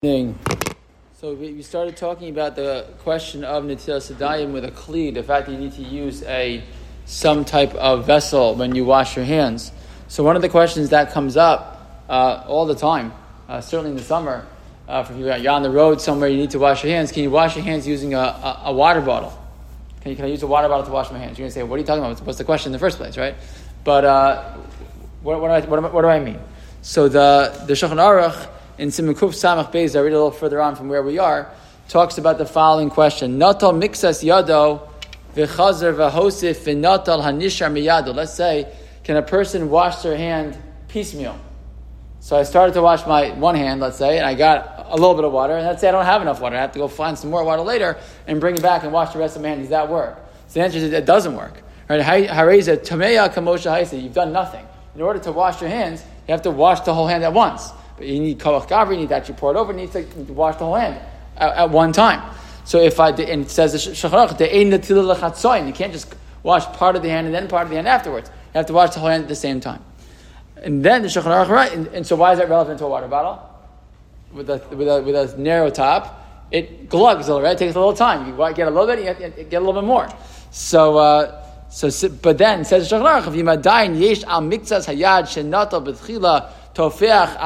So 0.00 1.34
we 1.34 1.60
started 1.62 1.96
talking 1.96 2.30
about 2.30 2.54
the 2.54 2.86
question 3.00 3.42
of 3.42 3.64
netilas 3.64 4.12
yadayim 4.12 4.52
with 4.52 4.64
a 4.64 4.70
kli, 4.70 5.12
the 5.12 5.24
fact 5.24 5.46
that 5.46 5.52
you 5.54 5.58
need 5.58 5.72
to 5.72 5.82
use 5.82 6.22
a 6.22 6.62
some 7.04 7.44
type 7.44 7.74
of 7.74 8.06
vessel 8.06 8.54
when 8.54 8.76
you 8.76 8.84
wash 8.84 9.16
your 9.16 9.24
hands. 9.24 9.72
So 10.06 10.22
one 10.22 10.36
of 10.36 10.42
the 10.42 10.48
questions 10.48 10.90
that 10.90 11.10
comes 11.10 11.36
up 11.36 12.04
uh, 12.08 12.44
all 12.46 12.64
the 12.64 12.76
time, 12.76 13.12
uh, 13.48 13.60
certainly 13.60 13.90
in 13.90 13.96
the 13.96 14.04
summer, 14.04 14.46
uh, 14.86 15.04
if 15.04 15.18
you're 15.18 15.50
on 15.50 15.64
the 15.64 15.70
road 15.70 16.00
somewhere, 16.00 16.28
you 16.28 16.36
need 16.36 16.50
to 16.50 16.60
wash 16.60 16.84
your 16.84 16.92
hands. 16.92 17.10
Can 17.10 17.24
you 17.24 17.32
wash 17.32 17.56
your 17.56 17.64
hands 17.64 17.84
using 17.84 18.14
a, 18.14 18.18
a, 18.18 18.62
a 18.66 18.72
water 18.72 19.00
bottle? 19.00 19.36
Can, 20.02 20.12
you, 20.12 20.16
can 20.16 20.26
I 20.26 20.28
use 20.28 20.44
a 20.44 20.46
water 20.46 20.68
bottle 20.68 20.86
to 20.86 20.92
wash 20.92 21.10
my 21.10 21.18
hands? 21.18 21.38
You're 21.38 21.46
going 21.46 21.50
to 21.50 21.54
say, 21.54 21.64
what 21.64 21.74
are 21.74 21.80
you 21.80 21.84
talking 21.84 22.04
about? 22.04 22.24
What's 22.24 22.38
the 22.38 22.44
question 22.44 22.68
in 22.68 22.72
the 22.72 22.78
first 22.78 22.98
place, 22.98 23.18
right? 23.18 23.34
But 23.82 24.04
uh, 24.04 24.52
what, 25.24 25.40
what, 25.40 25.48
do 25.48 25.54
I, 25.54 25.60
what, 25.68 25.92
what, 25.92 26.02
do 26.02 26.06
I 26.06 26.20
mean? 26.20 26.38
So 26.82 27.08
the 27.08 27.64
the 27.66 27.72
Shulchan 27.72 27.96
Aruch 27.96 28.48
in 28.78 28.90
Simukuf 28.90 29.34
Samach 29.34 29.72
Beis, 29.72 29.96
I 29.96 30.02
read 30.02 30.12
a 30.12 30.16
little 30.16 30.30
further 30.30 30.60
on 30.60 30.76
from 30.76 30.88
where 30.88 31.02
we 31.02 31.18
are, 31.18 31.50
talks 31.88 32.16
about 32.16 32.38
the 32.38 32.46
following 32.46 32.90
question. 32.90 33.36
Natal 33.36 33.72
mixas 33.72 34.22
yado 34.22 34.88
v'chazer 35.34 35.94
v'hosif 35.94 36.56
v'natal 36.62 37.22
hanishar 37.22 37.72
miyado. 37.72 38.14
Let's 38.14 38.34
say, 38.34 38.72
can 39.02 39.16
a 39.16 39.22
person 39.22 39.68
wash 39.68 40.02
their 40.02 40.16
hand 40.16 40.56
piecemeal? 40.86 41.38
So 42.20 42.36
I 42.36 42.44
started 42.44 42.74
to 42.74 42.82
wash 42.82 43.04
my 43.04 43.30
one 43.32 43.56
hand, 43.56 43.80
let's 43.80 43.98
say, 43.98 44.18
and 44.18 44.26
I 44.26 44.34
got 44.34 44.86
a 44.88 44.94
little 44.94 45.14
bit 45.14 45.24
of 45.24 45.32
water, 45.32 45.56
and 45.56 45.66
let's 45.66 45.80
say 45.80 45.88
I 45.88 45.92
don't 45.92 46.04
have 46.04 46.22
enough 46.22 46.40
water. 46.40 46.56
I 46.56 46.60
have 46.60 46.72
to 46.72 46.78
go 46.78 46.86
find 46.86 47.18
some 47.18 47.30
more 47.30 47.42
water 47.42 47.62
later 47.62 47.96
and 48.28 48.40
bring 48.40 48.54
it 48.54 48.62
back 48.62 48.84
and 48.84 48.92
wash 48.92 49.12
the 49.12 49.18
rest 49.18 49.34
of 49.34 49.42
my 49.42 49.48
hand. 49.48 49.60
Does 49.62 49.70
that 49.70 49.88
work? 49.88 50.18
So 50.46 50.60
the 50.60 50.64
answer 50.64 50.78
is 50.78 50.84
it 50.84 51.04
doesn't 51.04 51.34
work. 51.34 51.62
Right? 51.88 52.00
Hareza 52.00 52.76
tameya 52.76 53.32
kamosha 53.32 54.00
You've 54.02 54.14
done 54.14 54.32
nothing. 54.32 54.66
In 54.94 55.02
order 55.02 55.18
to 55.20 55.32
wash 55.32 55.60
your 55.60 55.70
hands, 55.70 56.04
you 56.26 56.32
have 56.32 56.42
to 56.42 56.50
wash 56.50 56.80
the 56.80 56.94
whole 56.94 57.06
hand 57.06 57.24
at 57.24 57.32
once. 57.32 57.72
But 57.98 58.06
you 58.06 58.20
need 58.20 58.38
kavach 58.38 58.68
gavri, 58.68 58.92
you 58.92 59.00
need 59.00 59.08
to 59.10 59.16
actually 59.16 59.34
pour 59.34 59.50
it 59.50 59.56
over, 59.56 59.72
you 59.72 59.78
need 59.78 59.92
to 59.92 60.32
wash 60.32 60.56
the 60.56 60.64
whole 60.64 60.76
hand 60.76 61.00
at, 61.36 61.54
at 61.54 61.70
one 61.70 61.92
time. 61.92 62.34
So 62.64 62.78
if 62.80 63.00
I, 63.00 63.08
and 63.08 63.44
it 63.44 63.50
says 63.50 63.72
the 63.72 63.78
shacharach, 63.78 64.38
you 65.66 65.72
can't 65.72 65.92
just 65.92 66.14
wash 66.42 66.64
part 66.66 66.96
of 66.96 67.02
the 67.02 67.08
hand 67.08 67.26
and 67.26 67.34
then 67.34 67.48
part 67.48 67.64
of 67.64 67.70
the 67.70 67.76
hand 67.76 67.88
afterwards. 67.88 68.28
You 68.28 68.58
have 68.58 68.66
to 68.66 68.72
wash 68.72 68.94
the 68.94 69.00
whole 69.00 69.08
hand 69.08 69.22
at 69.22 69.28
the 69.28 69.34
same 69.34 69.60
time. 69.60 69.82
And 70.56 70.84
then 70.84 71.02
the 71.02 71.08
shacharach, 71.08 71.48
right? 71.48 71.72
And, 71.72 71.86
and, 71.88 72.06
so 72.06 72.14
why 72.16 72.32
is 72.32 72.38
that 72.38 72.48
relevant 72.48 72.78
to 72.80 72.84
a 72.84 72.88
water 72.88 73.08
bottle? 73.08 73.42
With 74.32 74.50
a, 74.50 74.58
with 74.70 74.86
a, 74.86 75.02
with 75.02 75.14
a 75.16 75.40
narrow 75.40 75.70
top, 75.70 76.46
it 76.50 76.88
glugs 76.88 77.28
a 77.28 77.34
little, 77.34 77.42
right? 77.42 77.56
It 77.56 77.58
takes 77.58 77.74
a 77.74 77.78
little 77.78 77.94
time. 77.94 78.26
You 78.28 78.54
get 78.54 78.68
a 78.68 78.70
little 78.70 78.86
bit, 78.86 78.98
you 78.98 79.44
get, 79.44 79.54
a 79.54 79.60
little 79.60 79.80
bit 79.80 79.86
more. 79.86 80.08
So, 80.50 80.98
uh, 80.98 81.44
so, 81.70 82.08
but 82.22 82.38
then 82.38 82.64
says 82.64 82.90
Shacharach, 82.90 83.28
if 83.28 83.34
you 83.34 83.44
yesh 83.44 84.24
al 84.24 84.42
mikzas 84.42 84.86
hayad 84.86 85.24
shenato 85.24 85.84
b'tchila 85.84 86.50
Tofiach 86.78 87.36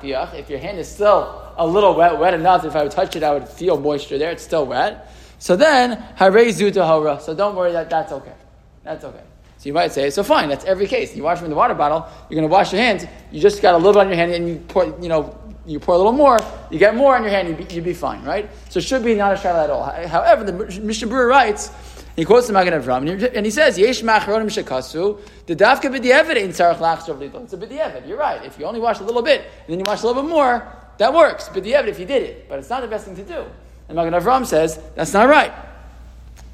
piach. 0.00 0.34
If 0.34 0.50
your 0.50 0.58
hand 0.58 0.78
is 0.78 0.88
still 0.88 1.52
a 1.56 1.64
little 1.64 1.94
wet, 1.94 2.18
wet 2.18 2.34
enough, 2.34 2.64
if 2.64 2.74
I 2.74 2.82
would 2.82 2.90
touch 2.90 3.14
it, 3.14 3.22
I 3.22 3.32
would 3.32 3.48
feel 3.48 3.78
moisture 3.78 4.18
there. 4.18 4.32
It's 4.32 4.42
still 4.42 4.66
wet. 4.66 5.14
So 5.38 5.54
then, 5.54 6.04
harezu 6.18 6.72
tahora. 6.72 7.20
So 7.20 7.34
don't 7.34 7.54
worry 7.54 7.70
that 7.70 7.88
that's 7.88 8.10
okay. 8.10 8.34
That's 8.82 9.04
okay. 9.04 9.22
So 9.58 9.68
you 9.68 9.72
might 9.72 9.92
say, 9.92 10.10
so 10.10 10.24
fine, 10.24 10.48
that's 10.48 10.64
every 10.64 10.88
case. 10.88 11.14
You 11.14 11.22
wash 11.22 11.38
from 11.38 11.50
the 11.50 11.54
water 11.54 11.74
bottle, 11.74 12.08
you're 12.28 12.36
going 12.36 12.48
to 12.48 12.52
wash 12.52 12.72
your 12.72 12.82
hands. 12.82 13.06
You 13.30 13.40
just 13.40 13.62
got 13.62 13.74
a 13.74 13.78
little 13.78 14.00
on 14.00 14.08
your 14.08 14.16
hand, 14.16 14.32
and 14.32 14.48
you 14.48 14.56
pour, 14.56 14.86
you 15.00 15.08
know, 15.08 15.38
you 15.66 15.78
pour 15.78 15.94
a 15.94 15.96
little 15.96 16.12
more, 16.12 16.38
you 16.70 16.78
get 16.78 16.94
more 16.94 17.14
on 17.16 17.22
your 17.22 17.30
hand, 17.30 17.48
you'd 17.48 17.68
be, 17.68 17.74
you'd 17.74 17.84
be 17.84 17.92
fine, 17.92 18.24
right? 18.24 18.50
So 18.70 18.78
it 18.78 18.84
should 18.84 19.04
be 19.04 19.14
not 19.14 19.34
a 19.34 19.36
shadow 19.36 19.62
at 19.62 19.70
all. 19.70 19.84
However, 20.08 20.44
the 20.44 20.80
Mishnah 20.80 21.08
Berurah 21.08 21.28
writes 21.28 21.70
he 22.18 22.24
quotes 22.24 22.48
the 22.48 22.52
Magen 22.52 22.74
Avram, 22.74 23.32
and 23.32 23.46
he 23.46 23.52
says, 23.52 23.78
"Yesh 23.78 24.02
machronim 24.02 24.46
shekasu 24.46 25.20
the 25.46 25.54
dafka 25.54 25.82
b'di'evid 25.82 26.34
in 26.34 26.50
tzarich 26.50 26.78
lachzor 26.78 27.16
v'lito." 27.16 27.44
It's 27.44 27.52
a 27.52 27.56
b'di'evid. 27.56 28.08
You're 28.08 28.18
right. 28.18 28.44
If 28.44 28.58
you 28.58 28.64
only 28.64 28.80
wash 28.80 28.98
a 28.98 29.04
little 29.04 29.22
bit 29.22 29.42
and 29.42 29.68
then 29.68 29.78
you 29.78 29.84
wash 29.84 30.02
a 30.02 30.06
little 30.08 30.20
bit 30.20 30.28
more, 30.28 30.66
that 30.96 31.14
works. 31.14 31.48
B'di'evid 31.48 31.86
if 31.86 32.00
you 32.00 32.06
did 32.06 32.24
it, 32.24 32.48
but 32.48 32.58
it's 32.58 32.70
not 32.70 32.80
the 32.80 32.88
best 32.88 33.04
thing 33.04 33.14
to 33.14 33.22
do. 33.22 33.44
And 33.86 33.94
Magen 33.94 34.14
Avram 34.14 34.44
says 34.44 34.80
that's 34.96 35.12
not 35.12 35.28
right. 35.28 35.52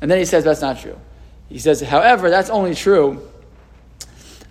And 0.03 0.11
then 0.11 0.19
he 0.19 0.27
says 0.27 0.45
that's 0.45 0.61
not 0.61 0.81
true. 0.81 0.99
He 1.49 1.59
says, 1.59 1.81
however, 1.81 2.29
that's 2.29 2.51
only 2.51 2.75
true 2.75 3.27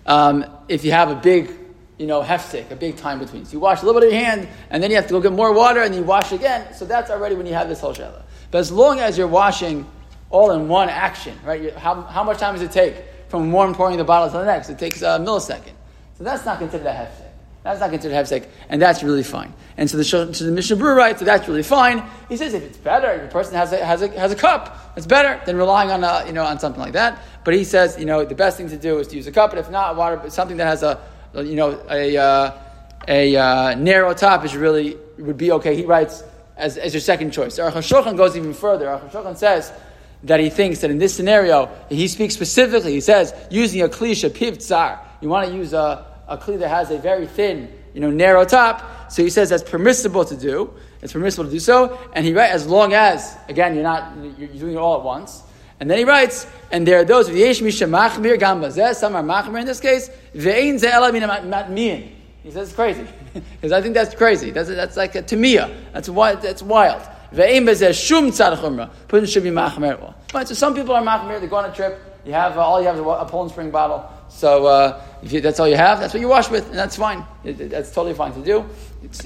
um, 0.06 0.44
if 0.68 0.84
you 0.84 0.90
have 0.90 1.12
a 1.12 1.14
big, 1.14 1.48
you 1.96 2.08
know, 2.08 2.22
hefsek, 2.22 2.72
a 2.72 2.76
big 2.76 2.96
time 2.96 3.20
between. 3.20 3.44
So 3.44 3.52
you 3.52 3.60
wash 3.60 3.82
a 3.82 3.86
little 3.86 4.00
bit 4.00 4.08
of 4.08 4.14
your 4.14 4.24
hand, 4.24 4.48
and 4.68 4.82
then 4.82 4.90
you 4.90 4.96
have 4.96 5.06
to 5.06 5.12
go 5.12 5.20
get 5.20 5.30
more 5.30 5.52
water, 5.52 5.80
and 5.80 5.94
then 5.94 6.00
you 6.00 6.06
wash 6.06 6.32
again. 6.32 6.74
So 6.74 6.84
that's 6.84 7.08
already 7.08 7.36
when 7.36 7.46
you 7.46 7.54
have 7.54 7.68
this 7.68 7.80
whole 7.80 7.94
shela. 7.94 8.22
But 8.50 8.58
as 8.58 8.72
long 8.72 8.98
as 8.98 9.16
you're 9.16 9.28
washing 9.28 9.86
all 10.34 10.50
in 10.50 10.66
one 10.66 10.88
action, 10.88 11.38
right? 11.44 11.72
How, 11.76 12.02
how 12.02 12.24
much 12.24 12.38
time 12.38 12.54
does 12.54 12.62
it 12.62 12.72
take 12.72 12.96
from 13.28 13.52
one 13.52 13.72
pouring 13.72 13.96
the 13.96 14.04
bottle 14.04 14.28
to 14.30 14.38
the 14.38 14.44
next? 14.44 14.68
It 14.68 14.80
takes 14.80 15.00
a 15.00 15.18
millisecond. 15.20 15.72
So 16.18 16.24
that's 16.24 16.44
not 16.44 16.58
considered 16.58 16.88
a 16.88 16.92
hefsek. 16.92 17.30
That's 17.62 17.80
not 17.80 17.90
considered 17.90 18.16
hefsek, 18.16 18.48
and 18.68 18.82
that's 18.82 19.02
really 19.02 19.22
fine. 19.22 19.54
And 19.76 19.88
so 19.88 19.96
the, 19.96 20.04
so 20.04 20.26
the 20.26 20.50
Mishnah 20.50 20.76
Berurah 20.76 20.96
writes, 20.96 21.20
so 21.20 21.24
that's 21.24 21.46
really 21.48 21.62
fine. 21.62 22.02
He 22.28 22.36
says 22.36 22.52
if 22.52 22.62
it's 22.64 22.76
better, 22.76 23.10
if 23.12 23.30
a 23.30 23.32
person 23.32 23.54
has 23.54 23.72
a, 23.72 23.82
has 23.84 24.02
a, 24.02 24.08
has 24.08 24.32
a 24.32 24.36
cup, 24.36 24.92
it's 24.96 25.06
better 25.06 25.40
than 25.46 25.56
relying 25.56 25.90
on, 25.90 26.02
a, 26.02 26.26
you 26.26 26.32
know, 26.32 26.44
on 26.44 26.58
something 26.58 26.80
like 26.80 26.92
that. 26.92 27.22
But 27.44 27.54
he 27.54 27.64
says, 27.64 27.96
you 27.98 28.04
know, 28.04 28.24
the 28.24 28.34
best 28.34 28.56
thing 28.56 28.68
to 28.68 28.76
do 28.76 28.98
is 28.98 29.06
to 29.08 29.16
use 29.16 29.28
a 29.28 29.32
cup, 29.32 29.50
but 29.50 29.58
if 29.60 29.70
not, 29.70 29.96
water, 29.96 30.28
something 30.30 30.56
that 30.56 30.66
has 30.66 30.82
a, 30.82 31.00
you 31.34 31.54
know, 31.54 31.80
a, 31.88 32.16
uh, 32.16 32.58
a 33.06 33.36
uh, 33.36 33.74
narrow 33.76 34.12
top 34.14 34.44
is 34.44 34.54
really, 34.56 34.98
would 35.18 35.38
be 35.38 35.52
okay. 35.52 35.74
He 35.76 35.84
writes, 35.84 36.24
as, 36.56 36.76
as 36.76 36.92
your 36.92 37.00
second 37.00 37.32
choice. 37.32 37.58
Aruch 37.58 37.72
HaShulchan 37.72 38.16
goes 38.16 38.36
even 38.36 38.52
further. 38.52 38.86
Aruch 38.86 39.10
HaShulchan 39.10 39.36
says 39.36 39.72
that 40.24 40.40
he 40.40 40.50
thinks 40.50 40.80
that 40.80 40.90
in 40.90 40.98
this 40.98 41.14
scenario, 41.14 41.70
he 41.88 42.08
speaks 42.08 42.34
specifically, 42.34 42.92
he 42.92 43.00
says, 43.00 43.34
using 43.50 43.82
a 43.82 43.88
klisha 43.88 44.30
piv 44.30 44.58
tsar. 44.58 45.00
You 45.20 45.28
want 45.28 45.48
to 45.48 45.54
use 45.54 45.72
a, 45.72 46.06
a 46.26 46.38
kli 46.38 46.58
that 46.58 46.68
has 46.68 46.90
a 46.90 46.98
very 46.98 47.26
thin, 47.26 47.72
you 47.92 48.00
know, 48.00 48.10
narrow 48.10 48.44
top. 48.44 49.12
So 49.12 49.22
he 49.22 49.30
says 49.30 49.50
that's 49.50 49.62
permissible 49.62 50.24
to 50.24 50.36
do. 50.36 50.72
It's 51.02 51.12
permissible 51.12 51.44
to 51.44 51.50
do 51.50 51.60
so. 51.60 51.98
And 52.14 52.24
he 52.24 52.32
writes, 52.32 52.54
as 52.54 52.66
long 52.66 52.94
as, 52.94 53.36
again, 53.48 53.74
you're 53.74 53.84
not, 53.84 54.16
you're 54.38 54.48
doing 54.48 54.74
it 54.74 54.78
all 54.78 54.96
at 54.98 55.04
once. 55.04 55.42
And 55.78 55.90
then 55.90 55.98
he 55.98 56.04
writes, 56.04 56.46
and 56.72 56.86
there 56.86 57.00
are 57.00 57.04
those 57.04 57.26
some 57.26 57.34
are 57.34 59.22
machmir 59.22 59.60
in 59.60 59.66
this 59.66 59.80
case, 59.80 60.08
ve'ein 60.34 60.78
ze 60.78 60.88
matmiin. 60.88 62.10
He 62.42 62.50
says 62.50 62.68
it's 62.68 62.76
crazy. 62.76 63.06
Because 63.34 63.72
I 63.72 63.82
think 63.82 63.94
that's 63.94 64.14
crazy. 64.14 64.52
That's, 64.52 64.68
that's 64.68 64.96
like 64.96 65.16
a 65.16 65.22
tamiyah. 65.22 65.92
That's, 65.92 66.08
that's 66.40 66.62
wild. 66.62 67.02
Shum. 67.92 68.30
Person 68.30 69.26
should 69.26 69.42
be 69.42 69.50
machmer. 69.50 70.14
Right, 70.32 70.48
so 70.48 70.54
some 70.54 70.74
people 70.74 70.94
are 70.94 71.02
machmer. 71.02 71.40
They 71.40 71.46
go 71.46 71.56
on 71.56 71.70
a 71.70 71.74
trip. 71.74 72.00
You 72.24 72.32
have 72.32 72.56
uh, 72.56 72.60
all 72.62 72.80
you 72.80 72.86
have 72.86 72.96
is 72.96 73.02
a 73.02 73.26
Poland 73.28 73.50
Spring 73.50 73.70
bottle. 73.70 74.10
So 74.28 74.66
uh, 74.66 75.02
if 75.22 75.32
you, 75.32 75.40
that's 75.40 75.60
all 75.60 75.68
you 75.68 75.76
have, 75.76 76.00
that's 76.00 76.14
what 76.14 76.20
you 76.20 76.28
wash 76.28 76.50
with, 76.50 76.66
and 76.68 76.78
that's 76.78 76.96
fine. 76.96 77.24
It, 77.44 77.60
it, 77.60 77.70
that's 77.70 77.92
totally 77.92 78.14
fine 78.14 78.32
to 78.32 78.40
do. 78.42 78.64
It's 79.02 79.24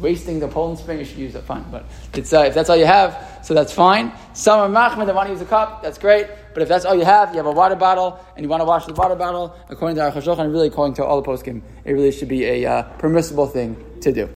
wasting 0.00 0.40
the 0.40 0.48
Poland 0.48 0.78
Spring. 0.78 0.98
You 0.98 1.04
should 1.04 1.18
use 1.18 1.34
it. 1.34 1.44
Fine, 1.44 1.64
but 1.70 1.84
it's, 2.14 2.32
uh, 2.32 2.40
if 2.40 2.54
that's 2.54 2.68
all 2.68 2.76
you 2.76 2.84
have, 2.84 3.40
so 3.42 3.54
that's 3.54 3.72
fine. 3.72 4.12
Some 4.34 4.58
are 4.60 4.68
machmer. 4.68 5.06
They 5.06 5.12
want 5.12 5.28
to 5.28 5.32
use 5.32 5.40
a 5.40 5.46
cup. 5.46 5.82
That's 5.82 5.98
great. 5.98 6.26
But 6.52 6.62
if 6.62 6.68
that's 6.68 6.84
all 6.84 6.96
you 6.96 7.04
have, 7.04 7.30
you 7.30 7.36
have 7.36 7.46
a 7.46 7.52
water 7.52 7.76
bottle, 7.76 8.18
and 8.36 8.44
you 8.44 8.48
want 8.48 8.60
to 8.60 8.66
wash 8.66 8.84
the 8.86 8.92
water 8.92 9.14
bottle, 9.14 9.56
according 9.70 9.96
to 9.96 10.02
Aruch 10.02 10.14
HaShulchan, 10.14 10.50
really 10.50 10.66
according 10.66 10.94
to 10.94 11.04
all 11.04 11.22
the 11.22 11.28
poskim, 11.28 11.62
it 11.84 11.92
really 11.92 12.12
should 12.12 12.28
be 12.28 12.44
a 12.44 12.66
uh, 12.66 12.82
permissible 12.98 13.46
thing 13.46 13.76
to 14.00 14.12
do. 14.12 14.28